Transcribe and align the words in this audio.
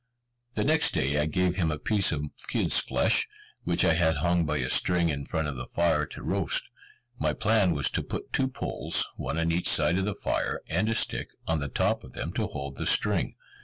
The 0.55 0.63
next 0.63 0.95
day 0.95 1.19
I 1.21 1.27
gave 1.27 1.57
him 1.57 1.69
a 1.69 1.77
piece 1.77 2.11
of 2.11 2.25
kid's 2.47 2.79
flesh, 2.79 3.27
which 3.65 3.85
I 3.85 3.93
had 3.93 4.15
hung 4.17 4.47
by 4.47 4.57
a 4.57 4.67
string 4.67 5.09
in 5.09 5.27
front 5.27 5.47
of 5.47 5.55
the 5.57 5.67
fire 5.75 6.07
to 6.07 6.23
roast. 6.23 6.63
My 7.19 7.33
plan 7.33 7.75
was 7.75 7.87
to 7.91 8.01
put 8.01 8.33
two 8.33 8.47
poles, 8.47 9.07
one 9.15 9.37
on 9.37 9.51
each 9.51 9.69
side 9.69 9.99
of 9.99 10.05
the 10.05 10.15
fire, 10.15 10.61
and 10.67 10.89
a 10.89 10.95
stick, 10.95 11.27
on 11.45 11.59
the 11.59 11.67
top 11.69 12.03
of 12.03 12.13
them 12.13 12.33
to 12.33 12.47
hold 12.47 12.77
the 12.77 12.87
string. 12.87 13.35